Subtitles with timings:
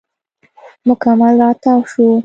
[0.87, 2.05] مکمل راتاو شو.